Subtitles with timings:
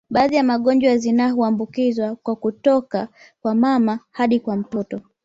[0.09, 3.07] Baadhi ya magonjwa ya zinaa huambukiza kwa kutoka
[3.41, 5.01] kwa mama hadi kwa mtoto